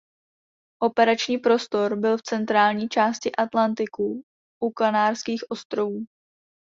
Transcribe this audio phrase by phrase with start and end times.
[0.81, 4.23] Operační prostor byl v centrální části Atlantiku
[4.63, 6.05] u Kanárských ostrovů.